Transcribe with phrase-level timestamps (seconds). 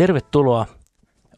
[0.00, 0.66] Tervetuloa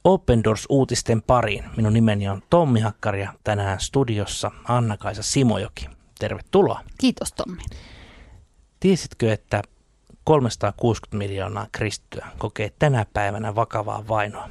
[0.05, 1.65] Open Doors-uutisten pariin.
[1.77, 5.87] Minun nimeni on Tommi Hakkari ja tänään studiossa Anna-Kaisa Simojoki.
[6.19, 6.81] Tervetuloa.
[6.99, 7.63] Kiitos Tommi.
[8.81, 9.63] Tiesitkö, että
[10.25, 14.49] 360 miljoonaa kristittyä kokee tänä päivänä vakavaa vainoa?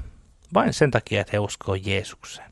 [0.53, 2.51] Vain sen takia, että he uskoo Jeesukseen.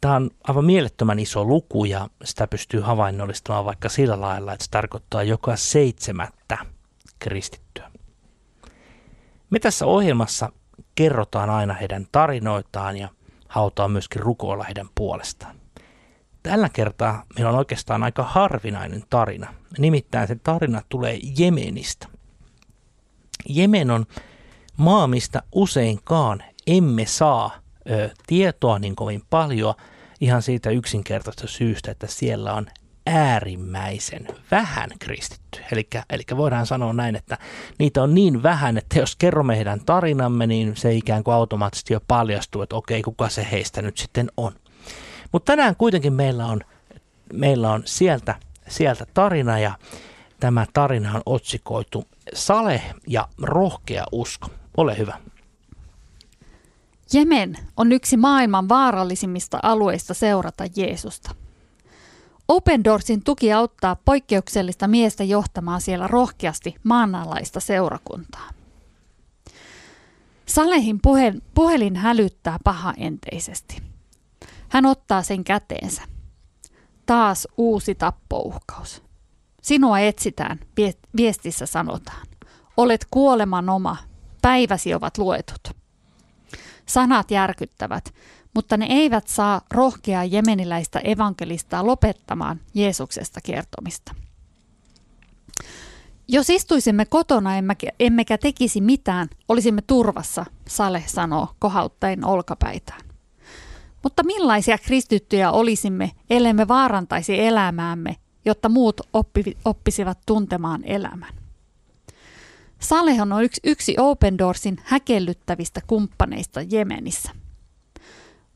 [0.00, 4.70] Tämä on aivan mielettömän iso luku ja sitä pystyy havainnollistamaan vaikka sillä lailla, että se
[4.70, 6.58] tarkoittaa joka seitsemättä
[7.18, 7.90] kristittyä.
[9.50, 10.52] Me tässä ohjelmassa
[10.94, 13.08] kerrotaan aina heidän tarinoitaan ja
[13.48, 15.56] halutaan myöskin rukoilla heidän puolestaan.
[16.42, 19.54] Tällä kertaa meillä on oikeastaan aika harvinainen tarina.
[19.78, 22.08] Nimittäin se tarina tulee Jemenistä.
[23.48, 24.06] Jemen on
[24.76, 27.50] maa, mistä useinkaan emme saa
[27.90, 29.74] ö, tietoa niin kovin paljon
[30.20, 32.66] ihan siitä yksinkertaisesta syystä, että siellä on
[33.06, 35.60] äärimmäisen vähän kristitty.
[36.10, 37.38] Eli, voidaan sanoa näin, että
[37.78, 42.00] niitä on niin vähän, että jos kerromme heidän tarinamme, niin se ikään kuin automaattisesti jo
[42.08, 44.52] paljastuu, että okei, kuka se heistä nyt sitten on.
[45.32, 46.60] Mutta tänään kuitenkin meillä on,
[47.32, 48.34] meillä on sieltä,
[48.68, 49.78] sieltä tarina ja
[50.40, 54.48] tämä tarina on otsikoitu Sale ja rohkea usko.
[54.76, 55.18] Ole hyvä.
[57.12, 61.34] Jemen on yksi maailman vaarallisimmista alueista seurata Jeesusta–
[62.48, 68.50] Open Doorsin tuki auttaa poikkeuksellista miestä johtamaan siellä rohkeasti maanalaista seurakuntaa.
[70.46, 73.82] Salehin puhelin, puhelin hälyttää pahaenteisesti.
[74.68, 76.02] Hän ottaa sen käteensä.
[77.06, 79.02] Taas uusi tappouhkaus.
[79.62, 80.60] Sinua etsitään,
[81.16, 82.26] viestissä sanotaan.
[82.76, 83.96] Olet kuoleman oma,
[84.42, 85.76] päiväsi ovat luetut.
[86.86, 88.14] Sanat järkyttävät,
[88.56, 94.14] mutta ne eivät saa rohkeaa jemeniläistä evankelistaa lopettamaan Jeesuksesta kertomista.
[96.28, 97.50] Jos istuisimme kotona
[98.00, 103.00] emmekä tekisi mitään, olisimme turvassa, Sale sanoo kohauttaen olkapäitään.
[104.02, 111.34] Mutta millaisia kristittyjä olisimme, ellemme vaarantaisi elämäämme, jotta muut oppi, oppisivat tuntemaan elämän?
[112.78, 117.30] Saleh on yksi, yksi Open Doorsin häkellyttävistä kumppaneista Jemenissä–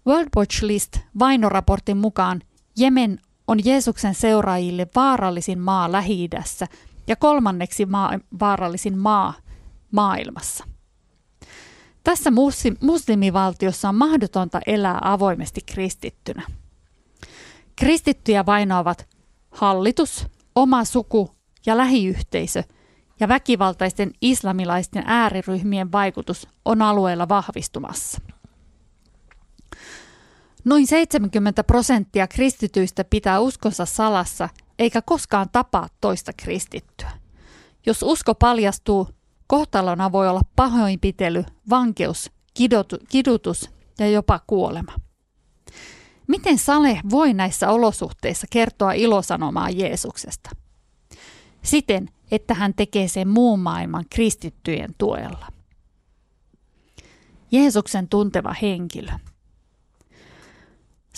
[0.06, 2.40] World Watch List vainoraportin mukaan
[2.78, 6.28] Jemen on Jeesuksen seuraajille vaarallisin maa lähi
[7.06, 9.34] ja kolmanneksi maa, vaarallisin maa
[9.90, 10.64] maailmassa.
[12.04, 12.30] Tässä
[12.80, 16.42] muslimivaltiossa on mahdotonta elää avoimesti kristittynä.
[17.76, 19.08] Kristittyjä vainoavat
[19.50, 21.30] hallitus, oma suku
[21.66, 22.64] ja lähiyhteisö,
[23.20, 28.20] ja väkivaltaisten islamilaisten ääriryhmien vaikutus on alueella vahvistumassa.
[30.64, 34.48] Noin 70 prosenttia kristityistä pitää uskonsa salassa
[34.78, 37.10] eikä koskaan tapaa toista kristittyä.
[37.86, 39.08] Jos usko paljastuu,
[39.46, 42.30] kohtalona voi olla pahoinpitely, vankeus,
[43.08, 44.92] kidutus ja jopa kuolema.
[46.26, 50.50] Miten Sale voi näissä olosuhteissa kertoa ilosanomaa Jeesuksesta?
[51.62, 55.46] Siten, että hän tekee sen muun maailman kristittyjen tuella.
[57.52, 59.12] Jeesuksen tunteva henkilö–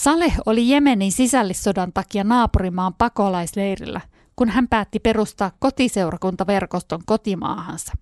[0.02, 4.00] Saleh oli Jemenin sisällissodan takia naapurimaan pakolaisleirillä,
[4.36, 7.92] kun hän päätti perustaa kotiseurakuntaverkoston kotimaahansa.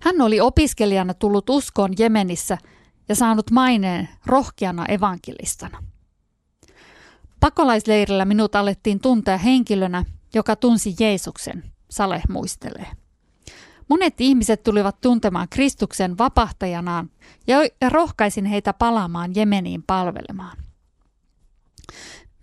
[0.00, 2.58] Hän oli opiskelijana tullut uskoon Jemenissä
[3.08, 5.84] ja saanut maineen rohkeana evankelistana.
[7.40, 13.03] Pakolaisleirillä minut alettiin tuntea henkilönä, joka tunsi Jeesuksen, Saleh muistelee.
[13.88, 17.10] Monet ihmiset tulivat tuntemaan Kristuksen vapahtajanaan
[17.46, 17.58] ja,
[17.90, 20.56] rohkaisin heitä palaamaan Jemeniin palvelemaan.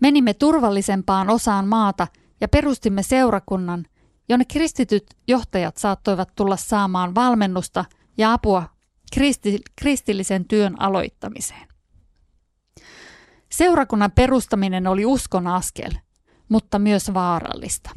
[0.00, 2.08] Menimme turvallisempaan osaan maata
[2.40, 3.86] ja perustimme seurakunnan,
[4.28, 7.84] jonne kristityt johtajat saattoivat tulla saamaan valmennusta
[8.18, 8.68] ja apua
[9.14, 11.68] kristi, kristillisen työn aloittamiseen.
[13.52, 15.90] Seurakunnan perustaminen oli uskon askel,
[16.48, 17.90] mutta myös vaarallista.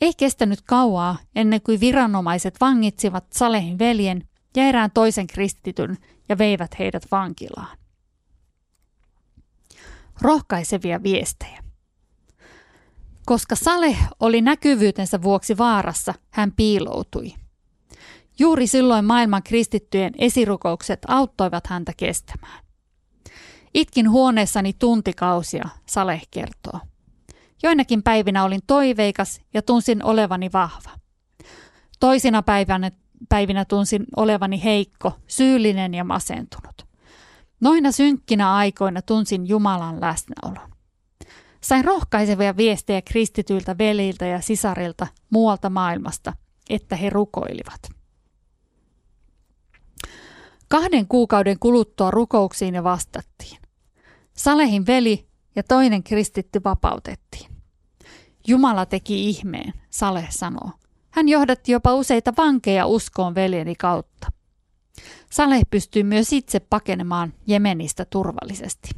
[0.00, 5.96] Ei kestänyt kauaa ennen kuin viranomaiset vangitsivat Salehin veljen ja erään toisen kristityn
[6.28, 7.78] ja veivät heidät vankilaan.
[10.20, 11.62] Rohkaisevia viestejä.
[13.26, 17.34] Koska Saleh oli näkyvyytensä vuoksi vaarassa, hän piiloutui.
[18.38, 22.64] Juuri silloin maailman kristittyjen esirukoukset auttoivat häntä kestämään.
[23.74, 26.80] Itkin huoneessani tuntikausia, Saleh kertoo.
[27.62, 30.90] Joinakin päivinä olin toiveikas ja tunsin olevani vahva.
[32.00, 32.90] Toisina päivänä,
[33.28, 36.86] päivinä tunsin olevani heikko, syyllinen ja masentunut.
[37.60, 40.70] Noina synkkinä aikoina tunsin Jumalan läsnäolon.
[41.60, 46.32] Sain rohkaisevia viestejä kristityiltä veliltä ja sisarilta muualta maailmasta,
[46.70, 47.80] että he rukoilivat.
[50.68, 53.58] Kahden kuukauden kuluttua rukouksiin ja vastattiin.
[54.36, 57.50] Salehin veli ja toinen kristitty vapautettiin.
[58.46, 60.70] Jumala teki ihmeen, Saleh sanoo.
[61.10, 64.32] Hän johdatti jopa useita vankeja uskoon veljeni kautta.
[65.30, 68.90] Saleh pystyy myös itse pakenemaan Jemenistä turvallisesti.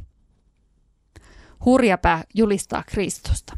[1.65, 3.57] Hurjapää julistaa Kristusta.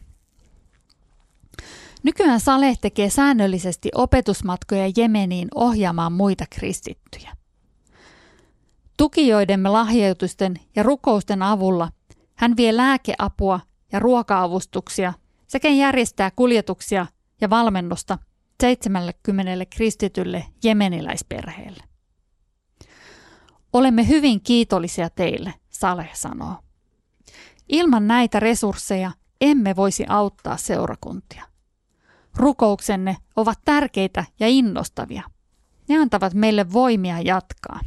[2.04, 7.36] Nykyään Saleh tekee säännöllisesti opetusmatkoja Jemeniin ohjaamaan muita kristittyjä.
[8.98, 11.92] Tukijoidemme lahjoitusten ja rukousten avulla
[12.36, 13.60] hän vie lääkeapua
[13.92, 15.14] ja ruoka-avustuksia
[15.48, 17.06] sekä järjestää kuljetuksia
[17.42, 18.18] ja valmennusta
[18.62, 21.84] 70 kristitylle jemeniläisperheelle.
[23.74, 26.56] Olemme hyvin kiitollisia teille, Saleh sanoo.
[27.70, 29.12] Ilman näitä resursseja
[29.42, 31.44] emme voisi auttaa seurakuntia.
[32.36, 35.24] Rukouksenne ovat tärkeitä ja innostavia.
[35.88, 37.80] Ne antavat meille voimia jatkaa.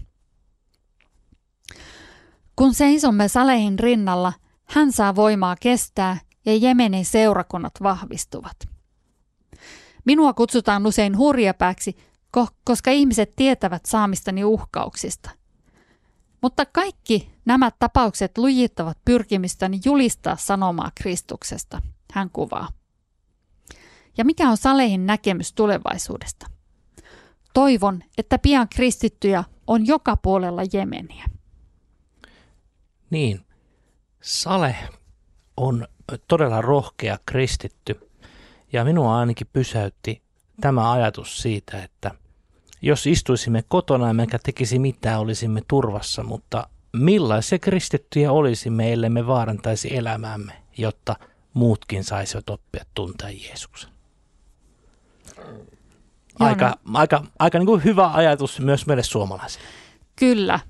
[2.58, 4.32] Kun seisomme Salehin rinnalla,
[4.64, 8.56] hän saa voimaa kestää ja Jemenin seurakunnat vahvistuvat.
[10.04, 11.96] Minua kutsutaan usein hurjapääksi,
[12.64, 15.30] koska ihmiset tietävät saamistani uhkauksista.
[16.42, 21.82] Mutta kaikki nämä tapaukset lujittavat pyrkimistäni julistaa sanomaa Kristuksesta,
[22.12, 22.68] hän kuvaa.
[24.16, 26.46] Ja mikä on Salehin näkemys tulevaisuudesta?
[27.54, 31.37] Toivon, että pian kristittyjä on joka puolella Jemeniä.
[33.10, 33.40] Niin,
[34.20, 34.76] Sale
[35.56, 35.86] on
[36.28, 38.10] todella rohkea kristitty
[38.72, 40.22] ja minua ainakin pysäytti
[40.60, 42.10] tämä ajatus siitä, että
[42.82, 49.96] jos istuisimme kotona emmekä tekisi mitään, olisimme turvassa, mutta millaisia kristittyjä olisimme, ellei me vaarantaisi
[49.96, 51.16] elämäämme, jotta
[51.54, 53.90] muutkin saisivat oppia tuntea Jeesuksen.
[56.38, 59.66] Aika, aika, aika niin kuin hyvä ajatus myös meille suomalaisille.
[60.16, 60.60] Kyllä.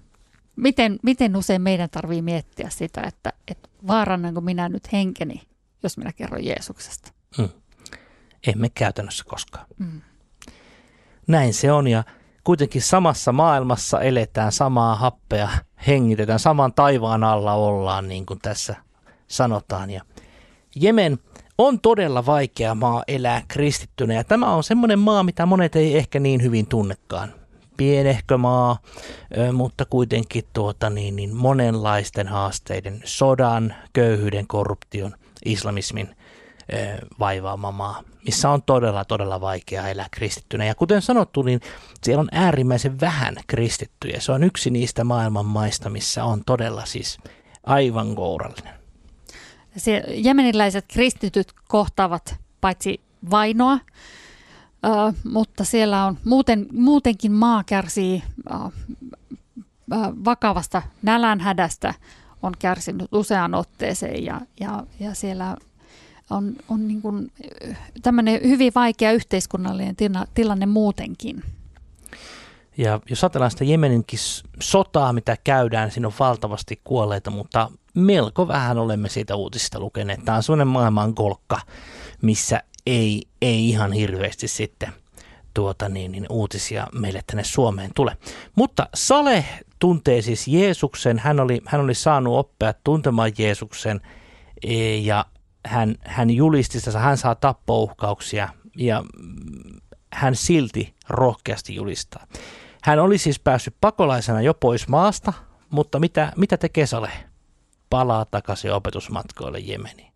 [0.59, 5.43] Miten, miten usein meidän tarvii miettiä sitä, että, että vaarannanko minä nyt henkeni,
[5.83, 7.13] jos minä kerron Jeesuksesta?
[7.37, 7.49] Hmm.
[8.47, 9.67] Emme käytännössä koskaan.
[9.79, 10.01] Hmm.
[11.27, 12.05] Näin se on ja
[12.45, 15.49] kuitenkin samassa maailmassa eletään samaa happea,
[15.87, 18.77] hengitetään, saman taivaan alla ollaan niin kuin tässä
[19.29, 19.91] sanotaan.
[19.91, 20.03] Ja
[20.77, 21.19] Jemen
[21.59, 26.21] on todella vaikea maa elää kristittynä ja tämä on semmoinen maa, mitä monet ei ehkä
[26.21, 27.38] niin hyvin tunnekaan.
[27.79, 28.79] Pienehkö maa,
[29.53, 35.15] mutta kuitenkin tuota, niin, niin monenlaisten haasteiden, sodan, köyhyyden, korruption,
[35.45, 36.17] islamismin
[37.19, 40.65] vaivaama maa, missä on todella, todella vaikea elää kristittynä.
[40.65, 41.61] Ja kuten sanottu, niin
[42.03, 44.21] siellä on äärimmäisen vähän kristittyjä.
[44.21, 47.19] Se on yksi niistä maailman maista, missä on todella siis
[47.67, 48.75] aivan kourallinen.
[49.77, 53.01] Se, jemeniläiset kristityt kohtaavat paitsi
[53.31, 53.79] vainoa,
[55.25, 58.23] mutta siellä on muuten, muutenkin maa kärsii
[60.25, 61.95] vakavasta nälänhädästä,
[62.43, 65.57] on kärsinyt useaan otteeseen ja, ja, ja siellä
[66.31, 67.33] on, on niin kuin
[68.03, 71.43] tämmöinen hyvin vaikea yhteiskunnallinen tila, tilanne muutenkin.
[72.77, 74.19] Ja jos ajatellaan sitä Jemeninkin
[74.61, 80.25] sotaa, mitä käydään, siinä on valtavasti kuolleita, mutta melko vähän olemme siitä uutisista lukeneet.
[80.25, 81.61] Tämä on sellainen maailman kolkka,
[82.23, 84.93] missä ei, ei ihan hirveästi sitten
[85.55, 88.17] tuota niin, niin uutisia meille tänne Suomeen tule.
[88.55, 89.45] Mutta Sale
[89.79, 94.01] tuntee siis Jeesuksen, hän oli, hän oli saanut oppia tuntemaan Jeesuksen
[94.63, 95.25] e, ja
[95.67, 99.05] hän, hän julisti sitä, hän saa tappouhkauksia ja
[100.13, 102.27] hän silti rohkeasti julistaa.
[102.83, 105.33] Hän oli siis päässyt pakolaisena jo pois maasta,
[105.71, 107.11] mutta mitä, mitä tekee Sale?
[107.91, 110.08] Palaa takaisin opetusmatkoille Jemeniin.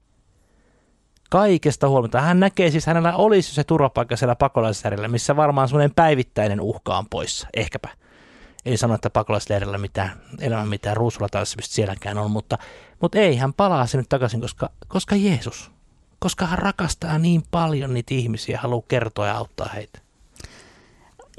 [1.32, 2.20] Kaikesta huolimatta.
[2.20, 7.06] Hän näkee siis, hänellä olisi se turvapaikka siellä pakolaisleirillä, missä varmaan semmoinen päivittäinen uhka on
[7.10, 7.48] poissa.
[7.54, 7.88] Ehkäpä.
[8.64, 10.10] Ei sano, että pakolaisleirillä mitään,
[10.40, 12.58] elämä mitään ruusulla tanssimista sielläkään on, mutta,
[13.00, 15.70] mutta ei, hän palaa sinne takaisin, koska, koska Jeesus,
[16.18, 19.98] koska hän rakastaa niin paljon niitä ihmisiä haluaa kertoa ja auttaa heitä.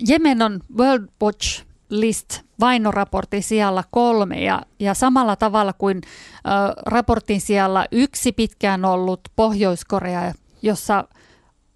[0.07, 6.49] Jemen on World Watch List vainoraportin sijalla kolme ja, ja samalla tavalla kuin ö,
[6.85, 11.07] raportin sijalla yksi pitkään ollut Pohjois-Korea, jossa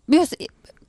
[0.07, 0.35] myös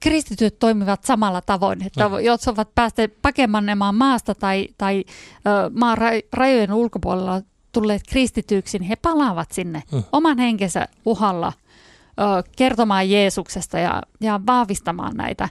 [0.01, 2.19] kristityt toimivat samalla tavoin, että no.
[2.19, 5.05] jos ovat päässeet pakemannemaan maasta tai, tai
[5.47, 5.99] ö, maan
[6.33, 7.43] rajojen ulkopuolella
[7.73, 10.03] tulleet kristityiksi, niin he palaavat sinne hmm.
[10.13, 12.23] oman henkensä uhalla ö,
[12.57, 15.49] kertomaan Jeesuksesta ja, ja vahvistamaan näitä,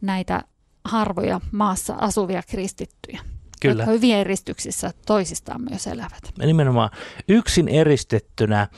[0.00, 0.42] näitä
[0.84, 3.20] harvoja maassa asuvia kristittyjä.
[3.60, 3.82] Kyllä.
[3.82, 6.32] Jotka hyvin eristyksissä toisistaan myös elävät.
[6.38, 6.90] Ja nimenomaan
[7.28, 8.68] yksin eristettynä.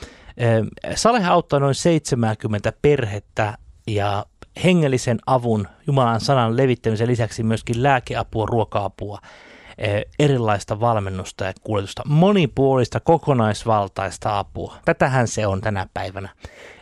[0.95, 4.25] Saleh auttaa noin 70 perhettä ja
[4.63, 9.19] hengellisen avun, Jumalan sanan levittämisen lisäksi myöskin lääkeapua, ruoka-apua
[10.19, 14.77] erilaista valmennusta ja kuljetusta, monipuolista, kokonaisvaltaista apua.
[14.85, 16.29] Tätähän se on tänä päivänä.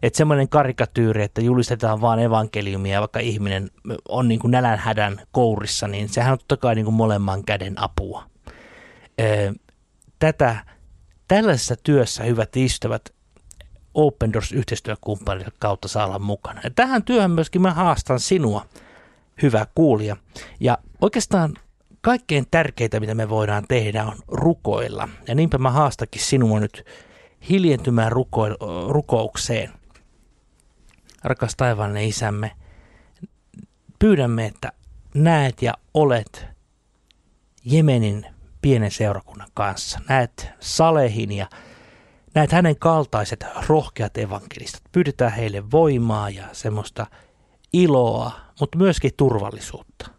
[0.02, 3.72] Että semmoinen karikatyyri, että julistetaan vaan evankeliumia, vaikka ihminen
[4.10, 8.24] on niin kuin nälänhädän kourissa, niin sehän on totta kai niin kuin molemman käden apua.
[10.20, 10.56] Tätä,
[11.28, 13.16] tällaisessa työssä, hyvät ystävät,
[13.94, 16.62] Open Doors yhteistyökumppanille kautta saa olla mukana.
[16.64, 18.66] Ja tähän työhön myöskin mä haastan sinua,
[19.42, 20.18] hyvä kuulija.
[20.60, 21.54] Ja oikeastaan
[22.06, 25.10] kaikkein tärkeintä, mitä me voidaan tehdä, on rukoilla.
[25.28, 26.86] Ja niinpä mä haastakin sinua nyt
[27.50, 29.72] hiljentymään ruko- rukoukseen.
[31.24, 32.52] Rakas taivaallinen isämme,
[34.00, 34.72] pyydämme, että
[35.14, 36.46] näet ja olet
[37.64, 38.26] Jemenin
[38.62, 40.00] pienen seurakunnan kanssa.
[40.10, 41.50] Näet Salehin ja
[42.36, 44.82] näet hänen kaltaiset rohkeat evankelistat.
[44.92, 47.08] Pyydetään heille voimaa ja semmoista
[47.74, 50.15] iloa, mutta myöskin turvallisuutta.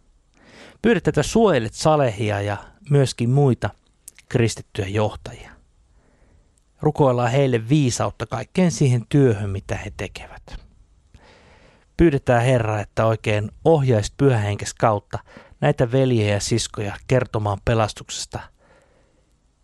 [0.87, 2.57] Pyydetään, että suojelet Salehia ja
[2.91, 3.71] myöskin muita
[4.29, 5.51] kristittyjä johtajia.
[6.81, 10.43] Rukoillaan heille viisautta kaikkeen siihen työhön, mitä he tekevät.
[11.97, 15.19] Pyydetään Herra, että oikein ohjaisit pyhähenkes kautta
[15.61, 18.41] näitä veljejä ja siskoja kertomaan pelastuksesta–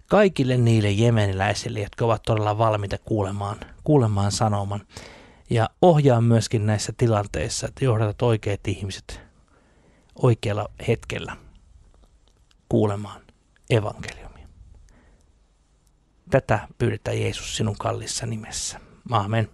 [0.06, 4.80] kaikille niille jemeniläisille, jotka ovat todella valmiita kuulemaan, kuulemaan sanoman.
[5.50, 9.21] Ja ohjaa myöskin näissä tilanteissa, että johdatat oikeat ihmiset
[10.14, 11.36] oikealla hetkellä
[12.68, 13.22] kuulemaan
[13.70, 14.46] evankeliumia.
[16.30, 18.80] Tätä pyydetään Jeesus sinun kallissa nimessä.
[19.10, 19.48] Aamen.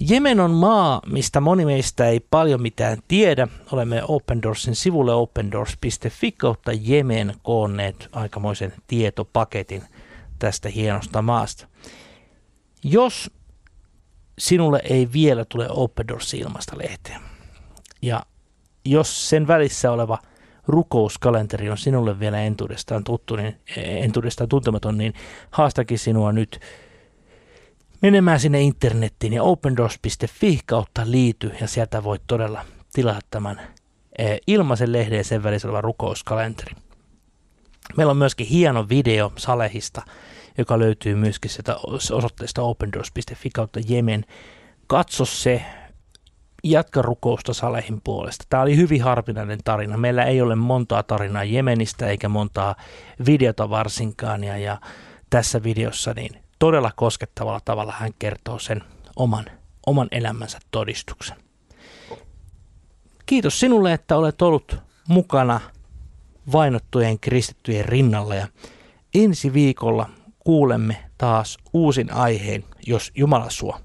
[0.00, 3.48] Jemen on maa, mistä moni meistä ei paljon mitään tiedä.
[3.72, 9.82] Olemme Open Doorsin sivulle opendoors.fi kautta Jemen koonneet aikamoisen tietopaketin
[10.38, 11.68] tästä hienosta maasta.
[12.84, 13.30] Jos
[14.38, 17.20] sinulle ei vielä tule Open Doors ilmasta lehteä,
[18.02, 18.26] ja
[18.90, 20.18] jos sen välissä oleva
[20.66, 25.14] rukouskalenteri on sinulle vielä entuudestaan tuttu, niin, entuudestaan tuntematon, niin
[25.50, 26.60] haastakin sinua nyt
[28.02, 33.60] menemään sinne internettiin ja opendoors.fi kautta liity ja sieltä voit todella tilata tämän
[34.18, 36.72] e, ilmaisen lehden sen välissä oleva rukouskalenteri.
[37.96, 40.02] Meillä on myöskin hieno video Salehista,
[40.58, 41.76] joka löytyy myöskin sieltä
[42.12, 44.24] osoitteesta opendoors.fi kautta Jemen.
[44.86, 45.62] Katso se,
[46.64, 48.44] jatka rukousta Salehin puolesta.
[48.48, 49.96] Tämä oli hyvin harvinainen tarina.
[49.96, 52.74] Meillä ei ole montaa tarinaa Jemenistä eikä montaa
[53.26, 54.44] videota varsinkaan.
[54.44, 54.80] Ja, ja
[55.30, 58.84] tässä videossa niin todella koskettavalla tavalla hän kertoo sen
[59.16, 59.44] oman,
[59.86, 61.36] oman elämänsä todistuksen.
[63.26, 64.76] Kiitos sinulle, että olet ollut
[65.08, 65.60] mukana
[66.52, 68.48] vainottujen kristittyjen rinnalla ja
[69.14, 73.80] ensi viikolla kuulemme taas uusin aiheen, jos Jumala suo.